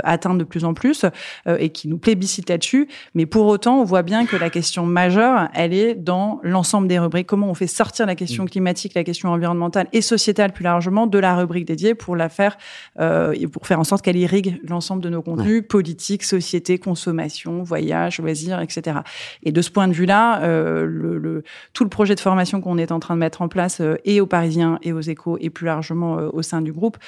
atteindre 0.04 0.38
de 0.38 0.44
plus 0.44 0.64
en 0.64 0.74
plus 0.74 1.04
euh, 1.46 1.56
et 1.58 1.70
qui 1.70 1.88
nous 1.88 1.98
plébiscitent 1.98 2.50
là-dessus. 2.50 2.88
Mais 3.14 3.26
pour 3.26 3.46
autant, 3.46 3.80
on 3.80 3.84
voit 3.84 4.02
bien 4.02 4.26
que 4.26 4.36
la 4.36 4.50
question 4.50 4.86
majeure, 4.86 5.48
elle 5.54 5.72
est 5.72 5.94
dans 5.94 6.40
l'ensemble 6.42 6.88
des 6.88 6.98
rubriques. 6.98 7.26
Comment 7.26 7.48
on 7.48 7.54
fait 7.54 7.66
sortir 7.66 8.06
la 8.06 8.14
question 8.14 8.44
mm. 8.44 8.50
climatique, 8.50 8.94
la 8.94 9.04
question 9.04 9.30
environnementale 9.30 9.86
et 9.92 10.00
sociétale 10.00 10.52
plus 10.52 10.64
largement 10.64 11.06
de 11.06 11.18
la 11.18 11.36
rubrique 11.36 11.66
dédiée 11.66 11.94
pour 11.94 12.16
la 12.16 12.28
faire 12.28 12.56
euh, 13.00 13.34
pour 13.52 13.66
faire 13.66 13.78
en 13.78 13.84
sorte 13.84 14.04
qu'elle 14.04 14.16
irrigue 14.16 14.60
l'ensemble 14.68 15.02
de 15.02 15.08
nos 15.08 15.22
contenus 15.22 15.62
politique, 15.68 16.24
société, 16.24 16.78
consommation, 16.78 17.62
voyage, 17.62 18.18
loisirs, 18.20 18.60
etc. 18.60 18.98
Et 19.42 19.52
de 19.52 19.62
ce 19.62 19.70
point 19.70 19.88
de 19.88 19.92
vue-là, 19.92 20.42
euh, 20.42 20.84
le, 20.86 21.18
le, 21.18 21.44
tout 21.72 21.84
le 21.84 21.90
projet 21.90 22.14
de 22.16 22.20
formation 22.20 22.60
qu'on 22.60 22.78
est 22.78 22.90
en 22.90 22.98
train 22.98 23.14
de 23.14 23.20
mettre 23.20 23.42
en 23.42 23.48
place 23.48 23.80
euh, 23.80 23.94
et 24.04 24.20
aux 24.20 24.26
Parisiens 24.26 24.80
et 24.82 24.92
aux 24.92 25.00
Échos 25.00 25.38
et 25.40 25.50
plus 25.50 25.66
largement 25.66 26.18
euh, 26.18 26.28
au 26.32 26.42
sein 26.42 26.60
du 26.60 26.72
groupe 26.72 26.98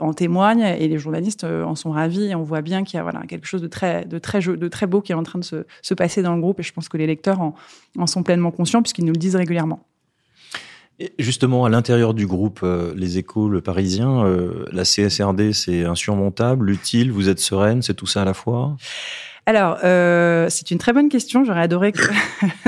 en 0.00 0.12
témoigne 0.12 0.60
et 0.60 0.86
les 0.86 0.98
journalistes 0.98 1.44
en 1.44 1.74
sont 1.74 1.90
ravis. 1.90 2.34
On 2.34 2.42
voit 2.42 2.62
bien 2.62 2.84
qu'il 2.84 2.96
y 2.96 3.00
a 3.00 3.02
voilà 3.02 3.22
quelque 3.26 3.46
chose 3.46 3.62
de 3.62 3.66
très 3.66 4.04
de 4.04 4.18
très 4.18 4.40
de 4.40 4.68
très 4.68 4.86
beau 4.86 5.00
qui 5.00 5.12
est 5.12 5.14
en 5.14 5.22
train 5.22 5.38
de 5.38 5.44
se, 5.44 5.66
se 5.82 5.94
passer 5.94 6.22
dans 6.22 6.34
le 6.34 6.40
groupe. 6.40 6.60
Et 6.60 6.62
je 6.62 6.72
pense 6.72 6.88
que 6.88 6.96
les 6.96 7.06
lecteurs 7.06 7.40
en, 7.40 8.06
sont 8.06 8.22
pleinement 8.22 8.50
conscients 8.50 8.82
puisqu'ils 8.82 9.04
nous 9.04 9.12
le 9.12 9.18
disent 9.18 9.36
régulièrement. 9.36 9.80
Justement, 11.18 11.64
à 11.64 11.68
l'intérieur 11.68 12.12
du 12.12 12.26
groupe 12.26 12.60
euh, 12.64 12.92
Les 12.96 13.18
Échos, 13.18 13.48
le 13.48 13.60
Parisien, 13.60 14.24
euh, 14.24 14.64
la 14.72 14.82
CSRD, 14.82 15.52
c'est 15.52 15.84
insurmontable, 15.84 16.70
utile, 16.70 17.12
vous 17.12 17.28
êtes 17.28 17.38
sereine, 17.38 17.82
c'est 17.82 17.94
tout 17.94 18.06
ça 18.06 18.22
à 18.22 18.24
la 18.24 18.34
fois? 18.34 18.76
Alors, 19.48 19.78
euh, 19.82 20.48
c'est 20.50 20.70
une 20.72 20.76
très 20.76 20.92
bonne 20.92 21.08
question. 21.08 21.42
J'aurais 21.42 21.62
adoré 21.62 21.94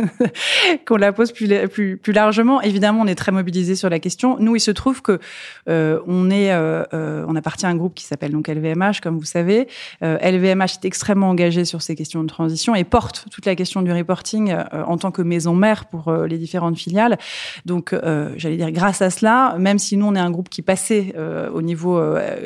qu'on 0.86 0.96
la 0.96 1.12
pose 1.12 1.30
plus, 1.30 2.00
largement. 2.06 2.62
Évidemment, 2.62 3.02
on 3.02 3.06
est 3.06 3.14
très 3.14 3.32
mobilisé 3.32 3.74
sur 3.74 3.90
la 3.90 3.98
question. 3.98 4.38
Nous, 4.40 4.56
il 4.56 4.60
se 4.60 4.70
trouve 4.70 5.02
que 5.02 5.20
euh, 5.68 6.00
on 6.06 6.30
est, 6.30 6.52
euh, 6.52 6.82
euh 6.94 7.26
on 7.28 7.36
appartient 7.36 7.66
à 7.66 7.68
un 7.68 7.74
groupe 7.74 7.92
qui 7.92 8.04
s'appelle 8.04 8.32
donc 8.32 8.48
LVMH, 8.48 9.02
comme 9.02 9.18
vous 9.18 9.26
savez. 9.26 9.68
LVMH 10.00 10.62
euh, 10.62 10.80
est 10.80 10.84
extrêmement 10.86 11.28
engagé 11.28 11.66
sur 11.66 11.82
ces 11.82 11.94
questions 11.94 12.22
de 12.22 12.28
transition 12.28 12.74
et 12.74 12.84
porte 12.84 13.26
toute 13.30 13.44
la 13.44 13.56
question 13.56 13.82
du 13.82 13.92
reporting 13.92 14.56
en 14.72 14.96
tant 14.96 15.10
que 15.10 15.20
maison 15.20 15.54
mère 15.54 15.84
pour 15.84 16.10
les 16.10 16.38
différentes 16.38 16.78
filiales. 16.78 17.18
Donc, 17.66 17.94
j'allais 18.36 18.56
dire, 18.56 18.72
grâce 18.72 19.02
à 19.02 19.10
cela, 19.10 19.54
même 19.58 19.78
si 19.78 19.98
nous, 19.98 20.06
on 20.06 20.14
est 20.14 20.18
un 20.18 20.30
groupe 20.30 20.48
qui 20.48 20.62
passait 20.62 21.14
au 21.52 21.60
niveau 21.60 22.02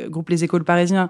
groupe 0.08 0.28
Les 0.28 0.42
Écoles 0.42 0.64
Parisiens 0.64 1.08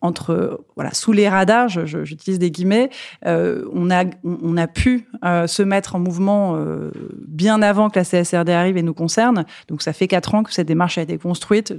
entre 0.00 0.60
voilà 0.76 0.94
sous 0.94 1.12
les 1.12 1.28
radars, 1.28 1.68
j'utilise 1.68 2.38
des 2.38 2.50
guillemets, 2.50 2.90
euh, 3.26 3.64
on 3.72 3.90
a 3.90 4.04
on 4.24 4.56
a 4.56 4.66
pu 4.66 5.08
euh, 5.24 5.46
se 5.46 5.62
mettre 5.62 5.96
en 5.96 5.98
mouvement 5.98 6.56
euh, 6.56 6.90
bien 7.26 7.62
avant 7.62 7.90
que 7.90 7.98
la 7.98 8.04
CSRD 8.04 8.50
arrive 8.50 8.76
et 8.76 8.82
nous 8.82 8.94
concerne. 8.94 9.44
Donc 9.68 9.82
ça 9.82 9.92
fait 9.92 10.06
quatre 10.06 10.34
ans 10.34 10.42
que 10.42 10.52
cette 10.52 10.68
démarche 10.68 10.98
a 10.98 11.02
été 11.02 11.18
construite 11.18 11.74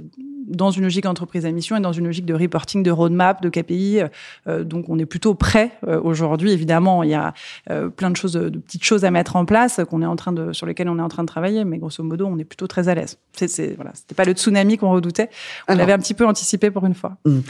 dans 0.50 0.70
une 0.70 0.82
logique 0.82 1.06
entreprise 1.06 1.46
à 1.46 1.50
mission 1.50 1.76
et 1.76 1.80
dans 1.80 1.92
une 1.92 2.06
logique 2.06 2.26
de 2.26 2.34
reporting, 2.34 2.82
de 2.82 2.90
roadmap, 2.90 3.42
de 3.42 3.48
KPI. 3.48 4.00
Euh, 4.46 4.64
donc, 4.64 4.86
on 4.88 4.98
est 4.98 5.06
plutôt 5.06 5.34
prêt 5.34 5.72
euh, 5.86 6.00
aujourd'hui. 6.02 6.52
Évidemment, 6.52 7.02
il 7.02 7.10
y 7.10 7.14
a 7.14 7.32
euh, 7.70 7.88
plein 7.88 8.10
de 8.10 8.16
choses, 8.16 8.32
de 8.32 8.58
petites 8.58 8.84
choses 8.84 9.04
à 9.04 9.10
mettre 9.10 9.36
en 9.36 9.44
place 9.44 9.80
qu'on 9.88 10.02
est 10.02 10.06
en 10.06 10.16
train 10.16 10.32
de, 10.32 10.52
sur 10.52 10.66
lesquelles 10.66 10.88
on 10.88 10.98
est 10.98 11.02
en 11.02 11.08
train 11.08 11.22
de 11.22 11.28
travailler, 11.28 11.64
mais 11.64 11.78
grosso 11.78 12.02
modo, 12.02 12.26
on 12.26 12.38
est 12.38 12.44
plutôt 12.44 12.66
très 12.66 12.88
à 12.88 12.94
l'aise. 12.94 13.18
C'est, 13.34 13.74
voilà, 13.76 13.92
c'était 13.94 14.14
pas 14.14 14.24
le 14.24 14.32
tsunami 14.32 14.76
qu'on 14.76 14.90
redoutait. 14.90 15.30
On 15.68 15.74
l'avait 15.74 15.92
un 15.92 15.98
petit 15.98 16.14
peu 16.14 16.26
anticipé 16.26 16.70
pour 16.70 16.84
une 16.84 16.94
fois. 16.94 17.16
Hum, 17.24 17.42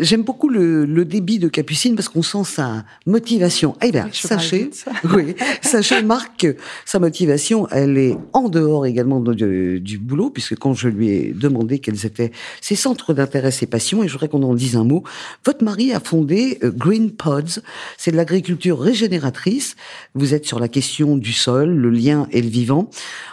j'aime 0.00 0.22
beaucoup 0.22 0.48
le, 0.48 0.84
le, 0.84 1.04
débit 1.04 1.38
de 1.38 1.48
Capucine 1.48 1.94
parce 1.94 2.08
qu'on 2.08 2.22
sent 2.22 2.44
sa 2.44 2.84
motivation. 3.06 3.76
Eh 3.82 3.92
bien, 3.92 4.08
sachez, 4.12 4.70
oui, 5.14 5.36
sachez, 5.60 6.02
Marc, 6.02 6.38
que 6.38 6.56
sa 6.84 6.98
motivation, 6.98 7.68
elle 7.70 7.98
est 7.98 8.16
en 8.32 8.48
dehors 8.48 8.86
également 8.86 9.20
du, 9.20 9.80
du 9.80 9.98
boulot, 9.98 10.30
puisque 10.30 10.56
quand 10.56 10.74
je 10.74 10.88
lui 10.88 11.10
ai 11.10 11.32
demandé 11.32 11.78
quelles 11.78 12.06
étaient 12.06 12.32
ses 12.60 12.76
centres 12.76 13.14
d'intérêt, 13.14 13.50
ses 13.50 13.66
passions, 13.66 14.02
et 14.02 14.08
je 14.08 14.12
voudrais 14.12 14.28
qu'on 14.28 14.42
en 14.42 14.54
dise 14.54 14.76
un 14.76 14.84
mot. 14.84 15.04
Votre 15.44 15.64
mari 15.64 15.92
a 15.92 16.00
fondé 16.00 16.58
euh, 16.62 16.70
Green 16.70 17.10
Pods, 17.10 17.60
c'est 17.96 18.10
de 18.10 18.16
l'agriculture 18.16 18.80
régénératrice. 18.80 19.76
Vous 20.14 20.34
êtes 20.34 20.46
sur 20.46 20.58
la 20.60 20.68
question 20.68 21.16
du 21.16 21.32
sol, 21.32 21.70
le 21.70 21.90
lien 21.90 22.26
et 22.32 22.42
le 22.42 22.48
vivant. 22.48 22.90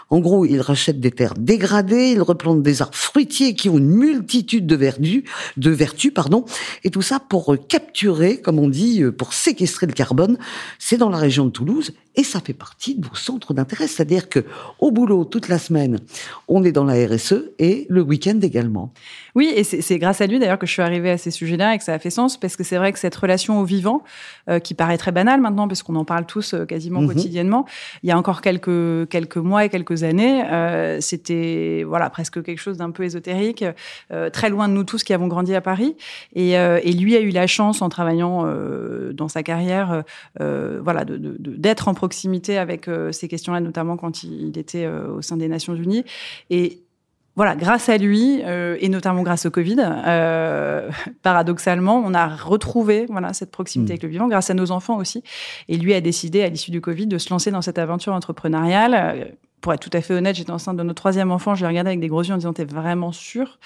En 0.10 0.20
gros, 0.20 0.46
il 0.46 0.62
rachète 0.62 1.00
des 1.00 1.12
terres 1.12 1.34
dégradées, 1.36 2.12
il 2.12 2.22
replante 2.22 2.62
des 2.62 2.82
arbres 2.82 2.96
fruitiers 2.96 3.56
qui 3.56 3.70
ont 3.70 3.78
une 3.78 3.90
multitude 3.90 4.68
de 4.68 4.76
vertus, 4.76 5.24
de 5.58 5.72
vertus, 5.72 6.14
pardon, 6.14 6.46
et 6.84 6.92
tout 6.92 7.02
ça 7.02 7.20
pour 7.20 7.56
capturer, 7.68 8.38
comme 8.38 8.60
on 8.60 8.70
dit, 8.70 9.02
euh, 9.02 9.12
pour 9.12 9.34
séquestrer 9.34 9.88
le 9.88 9.94
carbone. 9.94 10.38
C'est 10.80 10.98
dans 10.98 11.10
la 11.10 11.18
région 11.18 11.46
de 11.46 11.52
Toulouse 11.52 11.94
et 12.16 12.24
ça 12.24 12.40
fait 12.40 12.54
partie 12.54 12.96
de 12.96 13.06
vos 13.06 13.16
centres 13.16 13.54
d'intérêt, 13.54 13.88
c'est-à-dire 13.88 14.30
que 14.30 14.46
au 14.80 14.92
boulot 14.92 15.26
toute 15.26 15.48
la 15.48 15.58
semaine, 15.58 16.00
on 16.48 16.64
est 16.64 16.72
dans 16.72 16.84
la 16.84 16.94
RSE 16.94 17.52
et 17.60 17.86
le 17.90 18.02
week-end 18.02 18.40
également. 18.42 18.94
Oui, 19.36 19.52
et 19.54 19.64
c'est 19.64 20.00
grâce 20.00 20.22
à 20.22 20.28
lui 20.28 20.40
d'ailleurs 20.40 20.60
que 20.60 20.66
je 20.66 20.72
suis 20.72 20.82
arrivée 20.82 21.12
à 21.12 21.18
ces 21.18 21.32
sujets-là 21.32 21.76
et 21.76 21.78
que 21.78 21.84
ça 21.84 21.94
a 21.94 22.00
fait 22.00 22.10
sens, 22.10 22.38
parce 22.38 22.56
que 22.56 22.64
c'est 22.64 22.78
vrai 22.78 22.94
que 22.94 23.00
cette 23.00 23.16
relation 23.16 23.60
au 23.60 23.66
vivant, 23.66 24.04
euh, 24.50 24.60
qui 24.60 24.74
paraît 24.74 24.98
très 24.98 25.12
banale 25.12 25.42
maintenant, 25.42 25.68
parce 25.68 25.84
qu'on 25.84 25.96
en 25.96 26.06
parle 26.06 26.26
tous 26.26 26.54
euh, 26.54 26.66
quasiment 26.66 27.02
mhm. 27.02 27.08
quotidiennement, 27.08 27.66
il 28.04 28.10
y 28.10 28.12
a 28.12 28.18
encore 28.18 28.42
quelques 28.42 29.10
quelques 29.10 29.38
mois 29.38 29.66
et 29.66 29.70
quelques 29.70 30.04
années, 30.04 30.44
euh, 30.46 31.00
c'était 31.02 31.84
voilà 31.86 32.10
presque 32.10 32.42
quelque 32.44 32.60
chose 32.60 32.78
d'un 32.78 32.92
peu 32.92 33.04
ésotérique, 33.04 33.66
très 34.32 34.50
loin 34.50 34.68
de 34.68 34.74
nous 34.74 34.84
tous 34.84 35.04
qui 35.04 35.14
avons 35.14 35.28
grandi 35.28 35.54
à 35.54 35.62
Paris. 35.62 35.96
Et, 36.34 36.54
et 36.54 36.94
lui 36.94 37.16
a 37.16 37.20
eu 37.20 37.30
la 37.30 37.48
chance, 37.48 37.82
en 37.82 37.90
travaillant 37.90 38.46
dans 39.14 39.28
sa 39.28 39.44
carrière, 39.44 40.04
voilà, 40.40 41.06
d'être 41.06 41.20
de, 41.20 41.38
de, 41.38 41.90
en 41.90 41.94
proximité 42.06 42.58
avec 42.58 42.90
ces 43.12 43.28
questions-là, 43.28 43.60
notamment 43.60 43.98
quand 43.98 44.24
il, 44.24 44.58
était 44.58 44.88
au 44.88 45.22
sein 45.22 45.38
des 45.38 45.48
Nations 45.48 45.76
Unies. 45.76 46.04
Et 46.50 46.86
voilà, 47.36 47.56
grâce 47.56 47.90
à 47.90 47.98
lui 47.98 48.42
euh, 48.46 48.78
et 48.80 48.88
notamment 48.88 49.22
grâce 49.22 49.46
au 49.46 49.52
Covid, 49.52 49.76
euh, 49.80 50.90
paradoxalement, 51.22 52.02
on 52.04 52.14
a 52.14 52.28
retrouvé 52.28 53.06
voilà 53.10 53.34
cette 53.34 53.52
proximité 53.52 53.92
mmh. 53.92 53.96
avec 53.96 54.04
le 54.04 54.10
vivant 54.10 54.28
grâce 54.28 54.50
à 54.50 54.54
nos 54.54 54.72
enfants 54.72 54.98
aussi. 54.98 55.22
Et 55.68 55.78
lui 55.78 55.94
a 55.94 56.02
décidé 56.02 56.44
à 56.44 56.50
l'issue 56.50 56.72
du 56.72 56.80
Covid 56.80 57.08
de 57.08 57.18
se 57.18 57.30
lancer 57.30 57.52
dans 57.52 57.62
cette 57.62 57.78
aventure 57.78 58.14
entrepreneuriale 58.14 59.36
pour 59.66 59.74
être 59.74 59.80
tout 59.80 59.98
à 59.98 60.02
fait 60.02 60.14
honnête, 60.14 60.36
j'étais 60.36 60.52
enceinte 60.52 60.78
de 60.78 60.84
notre 60.84 61.02
troisième 61.02 61.32
enfant. 61.32 61.56
Je 61.56 61.62
l'ai 61.62 61.68
regardé 61.68 61.88
avec 61.88 62.00
des 62.00 62.08
gros 62.08 62.22
yeux 62.22 62.36
en 62.36 62.38
disant 62.38 62.54
"T'es 62.54 62.66
vraiment 62.66 63.12
sûr 63.12 63.58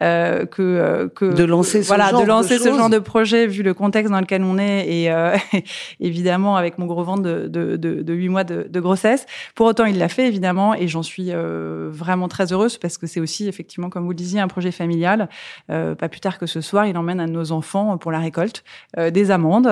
euh, 0.00 0.46
que 0.46 0.62
euh, 0.62 1.08
que 1.08 1.26
de 1.26 1.44
lancer 1.44 1.82
ce 1.82 1.88
voilà 1.88 2.08
genre 2.08 2.22
de 2.22 2.26
lancer 2.26 2.56
ce 2.58 2.70
genre 2.70 2.88
de 2.88 2.98
projet 2.98 3.46
vu 3.46 3.62
le 3.62 3.74
contexte 3.74 4.10
dans 4.10 4.20
lequel 4.20 4.44
on 4.44 4.56
est 4.56 4.88
et 4.88 5.10
euh, 5.10 5.36
évidemment 6.00 6.56
avec 6.56 6.78
mon 6.78 6.86
gros 6.86 7.04
ventre 7.04 7.20
de 7.20 7.48
de 7.48 7.76
de, 7.76 8.00
de 8.00 8.14
8 8.14 8.28
mois 8.30 8.44
de, 8.44 8.66
de, 8.66 8.80
grossesse. 8.80 9.26
Pour 9.54 9.66
autant, 9.66 9.84
il 9.84 9.98
l'a 9.98 10.08
fait 10.08 10.26
évidemment 10.26 10.74
et 10.74 10.88
j'en 10.88 11.02
suis 11.02 11.26
euh, 11.28 11.90
vraiment 11.92 12.28
très 12.28 12.50
heureuse 12.54 12.78
parce 12.78 12.96
que 12.96 13.06
c'est 13.06 13.20
aussi 13.20 13.46
effectivement 13.46 13.90
comme 13.90 14.04
vous 14.04 14.12
le 14.12 14.16
disiez 14.16 14.40
un 14.40 14.48
projet 14.48 14.72
familial. 14.72 15.28
Euh, 15.68 15.94
pas 15.94 16.08
plus 16.08 16.20
tard 16.20 16.38
que 16.38 16.46
ce 16.46 16.62
soir, 16.62 16.86
il 16.86 16.96
emmène 16.96 17.20
à 17.20 17.26
nos 17.26 17.52
enfants 17.52 17.98
pour 17.98 18.10
la 18.10 18.20
récolte 18.20 18.64
des 18.96 19.30
amandes 19.30 19.68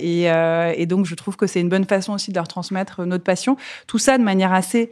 et, 0.00 0.24
et 0.24 0.86
donc 0.86 1.06
je 1.06 1.14
trouve 1.14 1.36
que 1.36 1.46
c'est 1.46 1.60
une 1.60 1.68
bonne 1.68 1.84
façon 1.84 2.12
aussi 2.14 2.32
de 2.32 2.34
leur 2.34 2.48
transmettre 2.48 3.06
notre 3.06 3.22
passion. 3.22 3.56
Tout 3.86 3.98
ça 3.98 4.18
de 4.18 4.24
manière 4.24 4.52
assez 4.52 4.90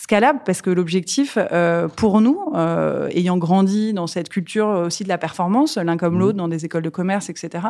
scalable 0.00 0.40
parce 0.44 0.62
que 0.62 0.70
l'objectif 0.70 1.38
euh, 1.38 1.88
pour 1.88 2.20
nous, 2.20 2.52
euh, 2.54 3.08
ayant 3.12 3.38
grandi 3.38 3.92
dans 3.92 4.06
cette 4.06 4.28
culture 4.28 4.68
aussi 4.68 5.04
de 5.04 5.08
la 5.08 5.18
performance, 5.18 5.76
l'un 5.78 5.96
comme 5.96 6.16
mmh. 6.16 6.18
l'autre, 6.18 6.36
dans 6.36 6.48
des 6.48 6.64
écoles 6.64 6.82
de 6.82 6.90
commerce, 6.90 7.30
etc., 7.30 7.68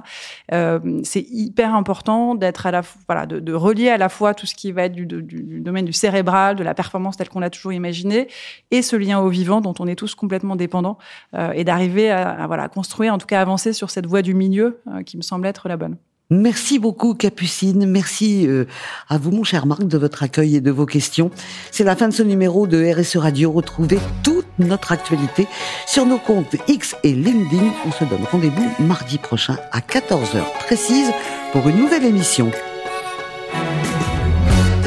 euh, 0.52 0.80
c'est 1.04 1.24
hyper 1.30 1.74
important 1.74 2.34
d'être 2.34 2.66
à 2.66 2.70
la 2.70 2.82
voilà 3.06 3.26
de, 3.26 3.38
de, 3.38 3.52
relier 3.52 3.88
à 3.88 3.96
la 3.96 4.08
fois 4.08 4.34
tout 4.34 4.46
ce 4.46 4.54
qui 4.54 4.72
va 4.72 4.84
être 4.84 4.92
du, 4.92 5.06
du, 5.06 5.22
du 5.22 5.60
domaine 5.60 5.84
du 5.84 5.92
cérébral, 5.92 6.56
de 6.56 6.64
la 6.64 6.74
performance 6.74 7.16
telle 7.16 7.28
qu'on 7.28 7.40
l'a 7.40 7.50
toujours 7.50 7.72
imaginé, 7.72 8.28
et 8.70 8.82
ce 8.82 8.96
lien 8.96 9.20
au 9.20 9.28
vivant 9.28 9.60
dont 9.60 9.74
on 9.78 9.86
est 9.86 9.96
tous 9.96 10.14
complètement 10.14 10.56
dépendants, 10.56 10.98
et 11.54 11.64
d'arriver 11.64 12.10
à, 12.10 12.30
à, 12.30 12.46
voilà 12.46 12.68
construire, 12.68 13.14
en 13.14 13.18
tout 13.18 13.26
cas 13.26 13.40
avancer 13.40 13.72
sur 13.72 13.90
cette 13.90 14.06
voie 14.06 14.22
du 14.22 14.34
milieu 14.34 14.80
qui 15.04 15.16
me 15.16 15.22
semble 15.22 15.46
être 15.46 15.68
la 15.68 15.76
bonne. 15.76 15.96
Merci 16.28 16.80
beaucoup 16.80 17.14
Capucine, 17.14 17.86
merci 17.86 18.48
euh, 18.48 18.64
à 19.08 19.16
vous 19.16 19.30
mon 19.30 19.44
cher 19.44 19.64
Marc 19.64 19.84
de 19.84 19.96
votre 19.96 20.24
accueil 20.24 20.56
et 20.56 20.60
de 20.60 20.72
vos 20.72 20.84
questions. 20.84 21.30
C'est 21.70 21.84
la 21.84 21.94
fin 21.94 22.08
de 22.08 22.12
ce 22.12 22.24
numéro 22.24 22.66
de 22.66 22.84
RSE 22.92 23.18
Radio. 23.18 23.52
Retrouvez 23.52 24.00
toute 24.24 24.46
notre 24.58 24.90
actualité 24.90 25.46
sur 25.86 26.04
nos 26.04 26.18
comptes 26.18 26.56
X 26.66 26.96
et 27.04 27.12
LinkedIn. 27.12 27.72
On 27.86 27.92
se 27.92 28.02
donne 28.04 28.24
rendez-vous 28.32 28.68
mardi 28.80 29.18
prochain 29.18 29.56
à 29.70 29.78
14h 29.78 30.42
précise 30.64 31.12
pour 31.52 31.68
une 31.68 31.76
nouvelle 31.76 32.04
émission. 32.04 32.50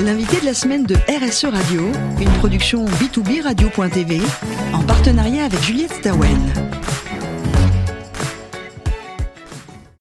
L'invité 0.04 0.42
de 0.42 0.46
la 0.46 0.54
semaine 0.54 0.84
de 0.84 0.96
RSE 0.96 1.46
Radio, 1.46 1.84
une 2.20 2.32
production 2.40 2.84
B2B 2.84 3.44
Radio.tv 3.44 4.20
en 4.74 4.82
partenariat 4.84 5.46
avec 5.46 5.62
Juliette 5.62 5.94
Stawen. 5.94 6.79